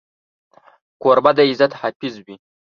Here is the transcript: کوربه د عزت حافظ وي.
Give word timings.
کوربه 1.01 1.31
د 1.37 1.39
عزت 1.49 1.71
حافظ 1.81 2.13
وي. 2.25 2.35